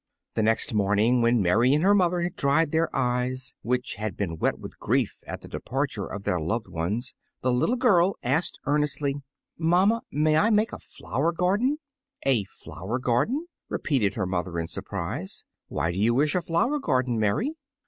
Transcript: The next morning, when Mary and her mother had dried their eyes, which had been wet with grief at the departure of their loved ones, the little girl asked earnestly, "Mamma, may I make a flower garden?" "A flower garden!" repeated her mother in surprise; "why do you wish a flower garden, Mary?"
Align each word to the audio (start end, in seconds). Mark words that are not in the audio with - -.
The 0.33 0.41
next 0.41 0.73
morning, 0.73 1.21
when 1.21 1.43
Mary 1.43 1.75
and 1.75 1.83
her 1.83 1.93
mother 1.93 2.21
had 2.21 2.35
dried 2.35 2.71
their 2.71 2.89
eyes, 2.91 3.53
which 3.61 3.97
had 3.99 4.17
been 4.17 4.39
wet 4.39 4.57
with 4.57 4.79
grief 4.79 5.19
at 5.27 5.41
the 5.41 5.47
departure 5.47 6.07
of 6.07 6.23
their 6.23 6.39
loved 6.39 6.65
ones, 6.67 7.13
the 7.43 7.51
little 7.51 7.75
girl 7.75 8.15
asked 8.23 8.59
earnestly, 8.65 9.17
"Mamma, 9.59 10.01
may 10.11 10.37
I 10.37 10.49
make 10.49 10.73
a 10.73 10.79
flower 10.79 11.31
garden?" 11.31 11.77
"A 12.25 12.45
flower 12.45 12.97
garden!" 12.97 13.45
repeated 13.69 14.15
her 14.15 14.25
mother 14.25 14.57
in 14.57 14.65
surprise; 14.65 15.43
"why 15.67 15.91
do 15.91 15.99
you 15.99 16.15
wish 16.15 16.33
a 16.33 16.41
flower 16.41 16.79
garden, 16.79 17.19
Mary?" 17.19 17.53